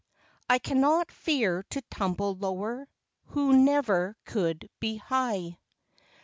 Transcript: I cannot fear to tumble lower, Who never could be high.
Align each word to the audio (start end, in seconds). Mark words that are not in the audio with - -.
I 0.49 0.57
cannot 0.57 1.11
fear 1.11 1.61
to 1.69 1.81
tumble 1.91 2.33
lower, 2.33 2.87
Who 3.27 3.55
never 3.55 4.17
could 4.25 4.67
be 4.79 4.97
high. 4.97 5.59